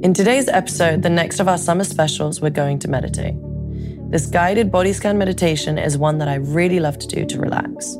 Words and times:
In 0.00 0.14
today's 0.14 0.46
episode, 0.46 1.02
the 1.02 1.10
next 1.10 1.40
of 1.40 1.48
our 1.48 1.58
summer 1.58 1.82
specials, 1.82 2.40
we're 2.40 2.50
going 2.50 2.78
to 2.78 2.88
meditate. 2.88 3.34
This 4.12 4.26
guided 4.26 4.70
body 4.70 4.92
scan 4.92 5.18
meditation 5.18 5.76
is 5.76 5.98
one 5.98 6.18
that 6.18 6.28
I 6.28 6.36
really 6.36 6.78
love 6.78 7.00
to 7.00 7.08
do 7.08 7.24
to 7.24 7.40
relax. 7.40 7.96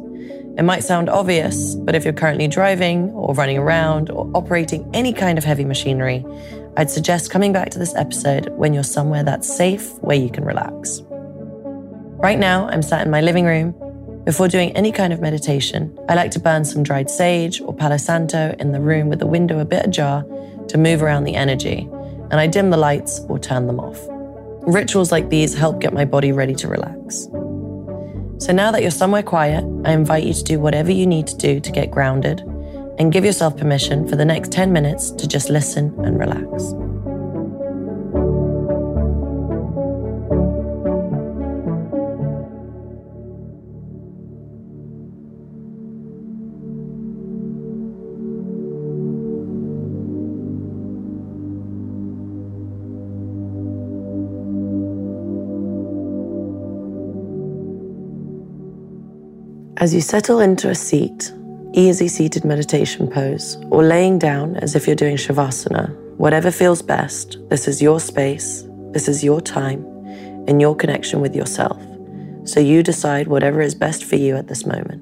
It 0.56 0.62
might 0.62 0.84
sound 0.84 1.10
obvious, 1.10 1.74
but 1.74 1.96
if 1.96 2.04
you're 2.04 2.12
currently 2.12 2.46
driving 2.46 3.10
or 3.10 3.34
running 3.34 3.58
around 3.58 4.10
or 4.10 4.30
operating 4.32 4.88
any 4.94 5.12
kind 5.12 5.38
of 5.38 5.44
heavy 5.44 5.64
machinery, 5.64 6.24
I'd 6.76 6.88
suggest 6.88 7.32
coming 7.32 7.52
back 7.52 7.70
to 7.70 7.80
this 7.80 7.96
episode 7.96 8.50
when 8.50 8.72
you're 8.72 8.84
somewhere 8.84 9.24
that's 9.24 9.52
safe 9.52 9.92
where 9.98 10.16
you 10.16 10.30
can 10.30 10.44
relax. 10.44 11.02
Right 11.04 12.38
now, 12.38 12.68
I'm 12.68 12.82
sat 12.82 13.04
in 13.04 13.10
my 13.10 13.22
living 13.22 13.44
room. 13.44 13.74
Before 14.24 14.46
doing 14.46 14.70
any 14.76 14.92
kind 14.92 15.12
of 15.12 15.20
meditation, 15.20 15.98
I 16.08 16.14
like 16.14 16.30
to 16.32 16.38
burn 16.38 16.64
some 16.64 16.84
dried 16.84 17.10
sage 17.10 17.60
or 17.60 17.74
Palo 17.74 17.96
Santo 17.96 18.54
in 18.60 18.70
the 18.70 18.80
room 18.80 19.08
with 19.08 19.18
the 19.18 19.26
window 19.26 19.58
a 19.58 19.64
bit 19.64 19.84
ajar 19.84 20.24
to 20.68 20.78
move 20.78 21.02
around 21.02 21.24
the 21.24 21.34
energy, 21.34 21.88
and 22.30 22.34
I 22.34 22.46
dim 22.46 22.70
the 22.70 22.76
lights 22.76 23.20
or 23.28 23.38
turn 23.38 23.66
them 23.66 23.80
off. 23.80 23.98
Rituals 24.66 25.10
like 25.10 25.28
these 25.30 25.54
help 25.54 25.80
get 25.80 25.92
my 25.92 26.04
body 26.04 26.32
ready 26.32 26.54
to 26.56 26.68
relax. 26.68 27.28
So 28.38 28.52
now 28.52 28.70
that 28.70 28.82
you're 28.82 28.90
somewhere 28.90 29.22
quiet, 29.22 29.64
I 29.84 29.92
invite 29.92 30.24
you 30.24 30.34
to 30.34 30.44
do 30.44 30.60
whatever 30.60 30.92
you 30.92 31.06
need 31.06 31.26
to 31.28 31.36
do 31.36 31.58
to 31.58 31.72
get 31.72 31.90
grounded 31.90 32.40
and 32.98 33.12
give 33.12 33.24
yourself 33.24 33.56
permission 33.56 34.06
for 34.06 34.16
the 34.16 34.24
next 34.24 34.52
10 34.52 34.72
minutes 34.72 35.10
to 35.12 35.26
just 35.26 35.50
listen 35.50 35.94
and 36.04 36.18
relax. 36.18 36.74
As 59.80 59.94
you 59.94 60.00
settle 60.00 60.40
into 60.40 60.68
a 60.68 60.74
seat, 60.74 61.32
easy 61.72 62.08
seated 62.08 62.44
meditation 62.44 63.06
pose, 63.06 63.56
or 63.70 63.84
laying 63.84 64.18
down 64.18 64.56
as 64.56 64.74
if 64.74 64.88
you're 64.88 64.96
doing 64.96 65.14
Shavasana, 65.14 65.96
whatever 66.16 66.50
feels 66.50 66.82
best, 66.82 67.38
this 67.48 67.68
is 67.68 67.80
your 67.80 68.00
space, 68.00 68.64
this 68.90 69.06
is 69.06 69.22
your 69.22 69.40
time, 69.40 69.86
and 70.48 70.60
your 70.60 70.74
connection 70.74 71.20
with 71.20 71.36
yourself. 71.36 71.80
So 72.42 72.58
you 72.58 72.82
decide 72.82 73.28
whatever 73.28 73.60
is 73.60 73.76
best 73.76 74.02
for 74.02 74.16
you 74.16 74.34
at 74.34 74.48
this 74.48 74.66
moment. 74.66 75.00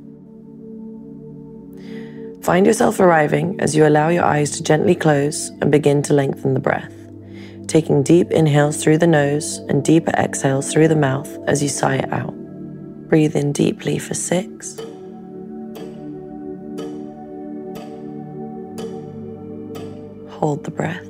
Find 2.45 2.67
yourself 2.67 3.01
arriving 3.01 3.59
as 3.59 3.75
you 3.75 3.87
allow 3.87 4.11
your 4.11 4.25
eyes 4.25 4.51
to 4.59 4.63
gently 4.63 4.95
close 4.95 5.49
and 5.63 5.73
begin 5.73 6.03
to 6.03 6.13
lengthen 6.13 6.53
the 6.53 6.61
breath, 6.61 6.93
taking 7.67 8.03
deep 8.03 8.31
inhales 8.31 8.77
through 8.83 8.99
the 8.99 9.07
nose 9.07 9.57
and 9.71 9.83
deeper 9.83 10.13
exhales 10.19 10.71
through 10.71 10.89
the 10.89 10.97
mouth 10.97 11.35
as 11.47 11.63
you 11.63 11.71
sigh 11.71 11.97
it 11.97 12.13
out. 12.13 12.35
Breathe 13.09 13.37
in 13.37 13.53
deeply 13.53 13.99
for 14.01 14.15
six. 14.15 14.77
Hold 20.39 20.65
the 20.65 20.73
breath. 20.73 21.07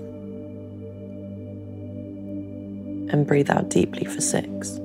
And 3.12 3.26
breathe 3.26 3.48
out 3.48 3.70
deeply 3.70 4.04
for 4.04 4.20
six. 4.20 4.78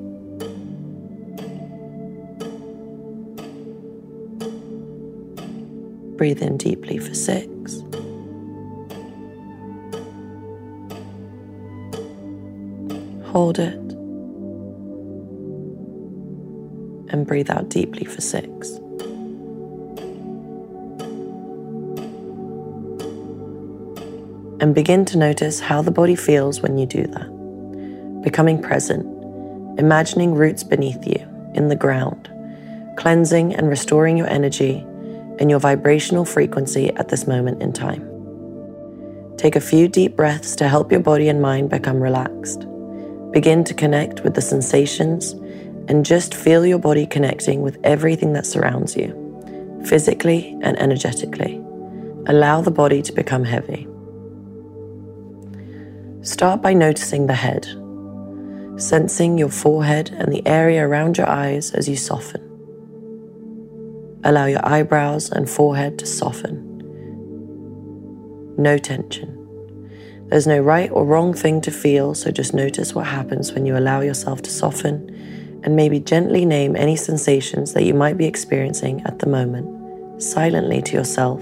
Breathe 6.16 6.42
in 6.42 6.56
deeply 6.56 6.98
for 6.98 7.14
six. 7.14 7.82
Hold 13.32 13.60
it. 13.60 13.81
And 17.12 17.28
breathe 17.28 17.50
out 17.50 17.70
deeply 17.70 18.06
for 18.06 18.22
six. 18.22 18.70
And 24.60 24.76
begin 24.76 25.06
to 25.06 25.18
notice 25.18 25.60
how 25.60 25.82
the 25.82 25.92
body 25.92 26.16
feels 26.16 26.62
when 26.62 26.78
you 26.78 26.86
do 26.86 27.08
that. 27.08 28.22
Becoming 28.24 28.62
present, 28.62 29.06
imagining 29.80 30.36
roots 30.36 30.64
beneath 30.64 31.06
you, 31.06 31.28
in 31.56 31.68
the 31.68 31.76
ground, 31.76 32.30
cleansing 32.98 33.56
and 33.56 33.68
restoring 33.68 34.18
your 34.18 34.28
energy 34.28 34.86
and 35.40 35.50
your 35.50 35.60
vibrational 35.60 36.26
frequency 36.26 36.90
at 36.92 37.10
this 37.10 37.26
moment 37.26 37.62
in 37.64 37.74
time. 37.74 38.08
Take 39.38 39.56
a 39.56 39.62
few 39.62 39.88
deep 39.88 40.16
breaths 40.16 40.56
to 40.58 40.68
help 40.68 40.92
your 40.92 41.02
body 41.02 41.28
and 41.28 41.42
mind 41.42 41.72
become 41.72 42.00
relaxed. 42.00 42.68
Begin 43.32 43.64
to 43.64 43.74
connect 43.74 44.22
with 44.22 44.36
the 44.36 44.42
sensations 44.42 45.34
and 45.92 46.06
just 46.06 46.34
feel 46.34 46.66
your 46.66 46.80
body 46.80 47.06
connecting 47.06 47.62
with 47.62 47.78
everything 47.84 48.32
that 48.32 48.46
surrounds 48.46 48.96
you, 48.96 49.12
physically 49.86 50.58
and 50.62 50.80
energetically. 50.80 51.58
Allow 52.28 52.62
the 52.62 52.72
body 52.72 53.02
to 53.02 53.12
become 53.12 53.44
heavy. 53.44 53.86
Start 56.22 56.62
by 56.62 56.72
noticing 56.72 57.28
the 57.28 57.34
head, 57.34 57.66
sensing 58.80 59.38
your 59.38 59.50
forehead 59.50 60.12
and 60.12 60.32
the 60.32 60.48
area 60.48 60.88
around 60.88 61.18
your 61.18 61.28
eyes 61.28 61.72
as 61.72 61.90
you 61.90 61.98
soften. 61.98 62.42
Allow 64.24 64.46
your 64.46 64.66
eyebrows 64.66 65.30
and 65.30 65.50
forehead 65.50 66.00
to 66.00 66.06
soften. 66.06 66.56
No 68.58 68.78
tension. 68.78 69.38
There's 70.28 70.48
no 70.48 70.60
right 70.62 70.90
or 70.90 71.04
wrong 71.04 71.34
thing 71.34 71.60
to 71.62 71.72
feel, 71.72 72.16
so 72.16 72.32
just 72.32 72.54
notice 72.54 72.96
what 72.96 73.08
happens 73.08 73.52
when 73.52 73.66
you 73.66 73.76
allow 73.76 74.00
yourself 74.00 74.42
to 74.44 74.50
soften 74.50 75.11
and 75.64 75.76
maybe 75.76 76.00
gently 76.00 76.46
name 76.46 76.76
any 76.76 76.96
sensations 76.96 77.74
that 77.74 77.84
you 77.84 77.94
might 77.94 78.18
be 78.18 78.26
experiencing 78.26 79.02
at 79.06 79.20
the 79.20 79.28
moment, 79.28 80.22
silently 80.22 80.82
to 80.82 80.94
yourself, 80.94 81.42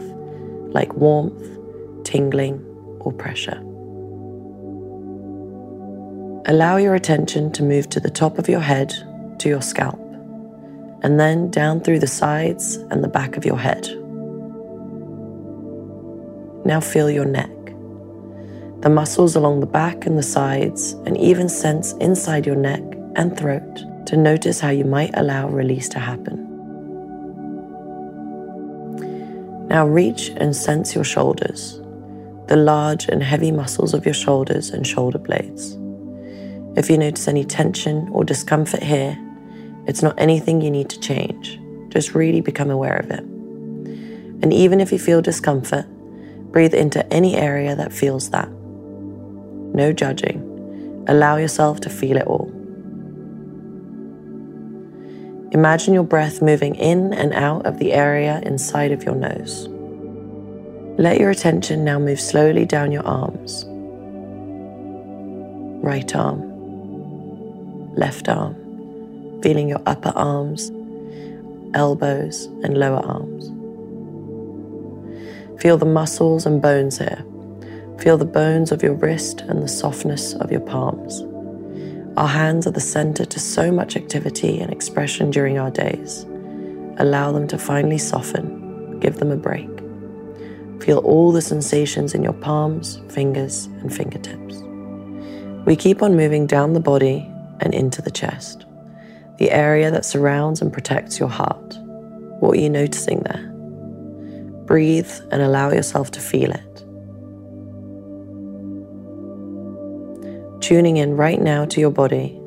like 0.74 0.94
warmth, 0.96 1.58
tingling, 2.04 2.64
or 3.00 3.14
pressure. 3.14 3.60
Allow 6.46 6.78
your 6.78 6.96
attention 6.96 7.52
to 7.54 7.64
move 7.64 7.90
to 7.90 8.00
the 8.00 8.10
top 8.10 8.38
of 8.38 8.50
your 8.50 8.60
head, 8.60 8.94
to 9.40 9.50
your 9.50 9.62
scalp, 9.62 10.00
and 11.02 11.20
then 11.20 11.50
down 11.50 11.80
through 11.80 12.00
the 12.00 12.08
sides 12.08 12.76
and 12.92 13.04
the 13.04 13.08
back 13.08 13.38
of 13.38 13.46
your 13.46 13.58
head. 13.58 13.88
Now 16.66 16.82
feel 16.82 17.10
your 17.10 17.26
neck, 17.26 17.50
the 18.82 18.90
muscles 18.90 19.36
along 19.36 19.62
the 19.62 19.66
back 19.66 20.06
and 20.06 20.18
the 20.18 20.24
sides, 20.24 20.94
and 21.06 21.18
even 21.18 21.48
sense 21.48 21.94
inside 21.94 22.46
your 22.46 22.56
neck 22.58 22.84
and 23.16 23.38
throat 23.38 23.86
to 24.06 24.18
notice 24.18 24.60
how 24.60 24.70
you 24.70 24.86
might 24.86 25.12
allow 25.14 25.48
release 25.48 25.90
to 25.90 26.00
happen. 26.00 26.46
Now 29.68 29.86
reach 29.86 30.30
and 30.38 30.56
sense 30.56 30.96
your 30.96 31.04
shoulders, 31.04 31.80
the 32.48 32.56
large 32.56 33.08
and 33.08 33.22
heavy 33.22 33.52
muscles 33.52 33.94
of 33.94 34.04
your 34.06 34.16
shoulders 34.16 34.72
and 34.72 34.86
shoulder 34.86 35.20
blades. 35.20 35.78
If 36.76 36.90
you 36.90 36.98
notice 36.98 37.28
any 37.28 37.44
tension 37.44 38.10
or 38.12 38.24
discomfort 38.24 38.82
here, 38.82 39.18
it's 39.86 40.02
not 40.02 40.20
anything 40.20 40.62
you 40.62 40.72
need 40.72 40.90
to 40.90 41.00
change. 41.00 41.60
Just 41.90 42.16
really 42.16 42.42
become 42.42 42.72
aware 42.72 42.96
of 42.98 43.12
it. 43.12 43.20
And 43.20 44.54
even 44.54 44.80
if 44.80 44.92
you 44.92 45.00
feel 45.00 45.22
discomfort, 45.22 45.86
breathe 46.52 46.74
into 46.74 47.06
any 47.14 47.36
area 47.36 47.76
that 47.76 47.94
feels 47.94 48.30
that. 48.32 48.50
No 48.50 49.92
judging. 49.94 51.06
Allow 51.08 51.38
yourself 51.38 51.80
to 51.82 51.90
feel 51.90 52.18
it 52.18 52.26
all. 52.26 52.52
Imagine 55.52 55.96
your 55.96 56.04
breath 56.04 56.44
moving 56.44 56.76
in 56.76 57.12
and 57.12 57.34
out 57.34 57.66
of 57.66 57.80
the 57.80 57.92
area 57.92 58.40
inside 58.44 58.92
of 58.92 59.04
your 59.04 59.16
nose. 59.16 59.68
Let 61.00 61.20
your 61.20 61.32
attention 61.32 61.84
now 61.84 61.98
move 61.98 62.20
slowly 62.20 62.66
down 62.66 62.92
your 62.92 63.06
arms. 63.06 63.66
Right 65.84 66.16
arm, 66.16 66.42
left 67.96 68.30
arm, 68.30 68.54
feeling 69.42 69.70
your 69.70 69.82
upper 69.88 70.14
arms, 70.16 70.72
elbows, 71.74 72.46
and 72.64 72.78
lower 72.78 73.04
arms. 73.04 73.50
Feel 75.60 75.78
the 75.78 75.86
muscles 75.86 76.46
and 76.46 76.62
bones 76.62 77.00
here. 77.00 77.26
Feel 77.98 78.18
the 78.18 78.26
bones 78.26 78.72
of 78.72 78.84
your 78.84 78.94
wrist 78.94 79.42
and 79.42 79.64
the 79.64 79.68
softness 79.68 80.34
of 80.36 80.52
your 80.52 80.62
palms. 80.62 81.24
Our 82.20 82.28
hands 82.28 82.68
are 82.68 82.72
the 82.72 82.82
center 82.82 83.24
to 83.24 83.40
so 83.40 83.72
much 83.72 83.96
activity 83.96 84.60
and 84.60 84.74
expression 84.74 85.32
during 85.32 85.58
our 85.58 85.72
days. 85.72 86.26
Allow 86.98 87.32
them 87.32 87.48
to 87.48 87.58
finally 87.58 87.98
soften, 87.98 89.00
give 89.00 89.20
them 89.20 89.32
a 89.32 89.38
break. 89.38 89.70
Feel 90.84 90.98
all 90.98 91.32
the 91.32 91.42
sensations 91.42 92.14
in 92.14 92.22
your 92.22 92.34
palms, 92.34 93.00
fingers, 93.08 93.68
and 93.80 93.96
fingertips. 93.96 94.56
We 95.66 95.78
keep 95.78 96.02
on 96.02 96.18
moving 96.18 96.46
down 96.46 96.74
the 96.74 96.82
body 96.82 97.26
and 97.62 97.74
into 97.74 98.02
the 98.02 98.12
chest, 98.12 98.66
the 99.38 99.52
area 99.52 99.90
that 99.90 100.04
surrounds 100.04 100.62
and 100.62 100.74
protects 100.74 101.22
your 101.22 101.30
heart. 101.30 101.78
What 102.42 102.58
are 102.58 102.62
you 102.62 102.70
noticing 102.70 103.22
there? 103.22 103.48
Breathe 104.66 105.10
and 105.32 105.42
allow 105.42 105.72
yourself 105.72 106.12
to 106.12 106.20
feel 106.20 106.52
it. 106.52 106.84
Tuning 110.70 110.98
in 110.98 111.18
right 111.18 111.42
now 111.42 111.66
to 111.66 111.80
your 111.80 111.90
body, 111.90 112.40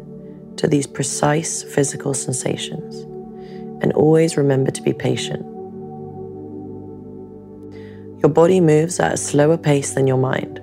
to 0.56 0.68
these 0.68 0.86
precise 0.86 1.64
physical 1.64 2.14
sensations. 2.14 3.00
And 3.82 3.92
always 3.94 4.36
remember 4.36 4.70
to 4.70 4.80
be 4.80 4.92
patient. 4.92 5.44
Your 8.20 8.28
body 8.28 8.60
moves 8.60 9.00
at 9.00 9.14
a 9.14 9.16
slower 9.16 9.58
pace 9.58 9.94
than 9.94 10.06
your 10.06 10.18
mind. 10.18 10.60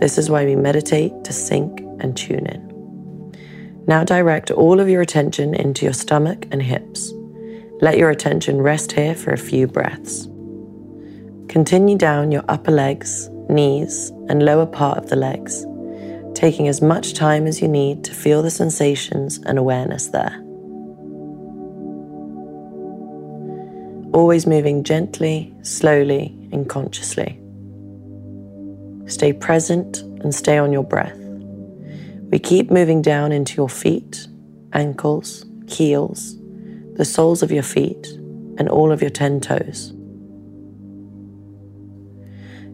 This 0.00 0.18
is 0.18 0.28
why 0.28 0.44
we 0.44 0.54
meditate 0.54 1.24
to 1.24 1.32
sink 1.32 1.80
and 2.00 2.14
tune 2.14 2.44
in. 2.44 3.84
Now 3.86 4.04
direct 4.04 4.50
all 4.50 4.78
of 4.78 4.90
your 4.90 5.00
attention 5.00 5.54
into 5.54 5.86
your 5.86 5.94
stomach 5.94 6.46
and 6.52 6.60
hips. 6.60 7.10
Let 7.80 7.96
your 7.96 8.10
attention 8.10 8.60
rest 8.60 8.92
here 8.92 9.14
for 9.14 9.32
a 9.32 9.38
few 9.38 9.66
breaths. 9.66 10.26
Continue 11.48 11.96
down 11.96 12.32
your 12.32 12.44
upper 12.50 12.70
legs, 12.70 13.30
knees, 13.48 14.10
and 14.28 14.42
lower 14.42 14.66
part 14.66 14.98
of 14.98 15.08
the 15.08 15.16
legs, 15.16 15.64
taking 16.42 16.66
as 16.66 16.82
much 16.82 17.14
time 17.14 17.46
as 17.46 17.62
you 17.62 17.68
need 17.68 18.02
to 18.02 18.12
feel 18.12 18.42
the 18.42 18.50
sensations 18.50 19.38
and 19.46 19.60
awareness 19.60 20.08
there. 20.08 20.42
Always 24.12 24.44
moving 24.44 24.82
gently, 24.82 25.54
slowly, 25.62 26.36
and 26.50 26.68
consciously. 26.68 27.38
Stay 29.06 29.32
present 29.32 29.98
and 29.98 30.34
stay 30.34 30.58
on 30.58 30.72
your 30.72 30.82
breath. 30.82 31.16
We 32.32 32.40
keep 32.40 32.72
moving 32.72 33.02
down 33.02 33.30
into 33.30 33.54
your 33.54 33.68
feet, 33.68 34.26
ankles, 34.72 35.46
heels, 35.68 36.34
the 36.94 37.04
soles 37.04 37.44
of 37.44 37.52
your 37.52 37.62
feet, 37.62 38.08
and 38.58 38.68
all 38.68 38.90
of 38.90 39.00
your 39.00 39.10
10 39.10 39.42
toes. 39.42 39.92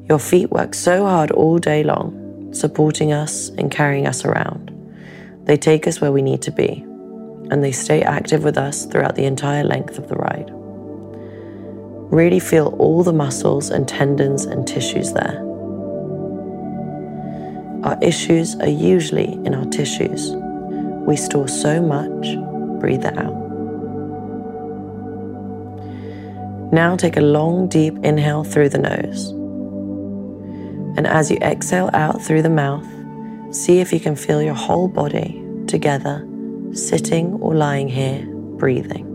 Your 0.09 0.19
feet 0.19 0.51
work 0.51 0.73
so 0.73 1.05
hard 1.05 1.31
all 1.33 1.59
day 1.59 1.85
long, 1.85 2.18
supporting 2.53 3.13
us 3.13 3.49
and 3.51 3.71
carrying 3.71 4.07
us 4.07 4.25
around. 4.25 4.73
They 5.45 5.57
take 5.57 5.87
us 5.87 6.01
where 6.01 6.13
we 6.13 6.23
need 6.23 6.43
to 6.43 6.51
be, 6.51 6.85
and 7.51 7.63
they 7.63 7.73
stay 7.73 8.03
active 8.03 8.45
with 8.45 8.59
us 8.59 8.85
throughout 8.87 9.15
the 9.15 9.25
entire 9.25 9.65
length 9.65 9.99
of 9.99 10.09
the 10.09 10.17
ride. 10.17 10.51
Really 12.11 12.41
feel 12.41 12.77
all 12.79 13.03
the 13.03 13.13
muscles 13.13 13.71
and 13.71 13.87
tendons 13.87 14.45
and 14.45 14.67
tissues 14.67 15.13
there. 15.13 15.45
Our 17.85 17.99
issues 18.03 18.57
are 18.57 18.69
usually 18.69 19.33
in 19.45 19.55
our 19.55 19.67
tissues. 19.67 20.33
We 21.07 21.17
store 21.17 21.49
so 21.49 21.81
much, 21.81 22.37
breathe 22.81 23.05
it 23.05 23.17
out. 23.17 23.35
Now 26.73 26.97
take 26.97 27.17
a 27.17 27.23
long, 27.23 27.69
deep 27.69 27.97
inhale 28.03 28.45
through 28.45 28.69
the 28.69 28.79
nose. 28.79 29.38
And 30.99 31.07
as 31.07 31.31
you 31.31 31.37
exhale 31.37 31.91
out 31.95 32.21
through 32.21 32.43
the 32.43 32.51
mouth, 32.51 32.85
see 33.55 33.79
if 33.79 33.93
you 33.93 34.01
can 34.01 34.17
feel 34.17 34.43
your 34.43 34.55
whole 34.55 34.89
body 34.89 35.41
together, 35.69 36.27
sitting 36.73 37.35
or 37.35 37.55
lying 37.55 37.89
here, 37.89 38.27
breathing. 38.59 39.09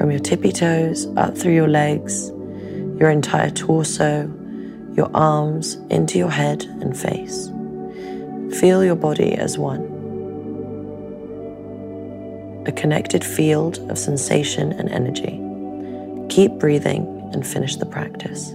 from 0.00 0.10
your 0.10 0.20
tippy 0.20 0.50
toes 0.50 1.06
up 1.18 1.36
through 1.36 1.52
your 1.52 1.68
legs, 1.68 2.30
your 2.98 3.10
entire 3.10 3.50
torso, 3.50 4.22
your 4.96 5.10
arms 5.12 5.74
into 5.90 6.16
your 6.16 6.30
head 6.30 6.64
and 6.80 6.96
face. 6.96 7.48
Feel 8.58 8.82
your 8.82 8.96
body 8.96 9.34
as 9.34 9.58
one. 9.58 9.82
A 12.66 12.72
connected 12.72 13.22
field 13.22 13.78
of 13.90 13.98
sensation 13.98 14.72
and 14.72 14.88
energy. 14.88 15.38
Keep 16.30 16.52
breathing 16.52 17.19
and 17.32 17.46
finish 17.46 17.76
the 17.76 17.86
practice. 17.86 18.50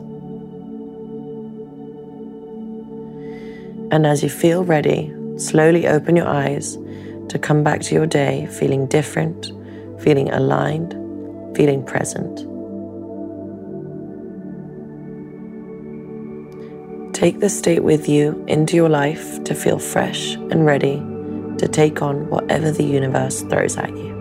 And 3.92 4.06
as 4.06 4.24
you 4.24 4.30
feel 4.30 4.64
ready, 4.64 5.14
slowly 5.38 5.88
open 5.88 6.16
your 6.16 6.28
eyes 6.28 6.78
to 7.30 7.40
come 7.40 7.64
back 7.64 7.82
to 7.82 7.96
your 7.96 8.08
day 8.08 8.48
feeling 8.48 8.88
different, 8.88 9.52
feeling 10.02 10.30
aligned, 10.32 10.94
feeling 11.56 11.84
present. 11.86 12.46
Take 17.16 17.40
this 17.40 17.58
state 17.58 17.84
with 17.84 18.10
you 18.10 18.44
into 18.48 18.76
your 18.76 18.90
life 18.90 19.44
to 19.46 19.56
feel 19.56 19.80
fresh 19.80 20.34
and 20.34 20.66
ready 20.66 20.98
to 21.58 21.68
take 21.72 22.02
on 22.02 22.30
whatever 22.30 22.72
the 22.72 22.84
universe 22.84 23.42
throws 23.44 23.78
at 23.78 23.90
you. 23.96 24.15